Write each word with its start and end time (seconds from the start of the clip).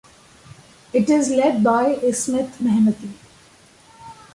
It 0.93 1.11
is 1.11 1.29
led 1.29 1.63
by 1.63 1.93
Ismet 2.01 2.53
Mehmeti. 2.59 3.11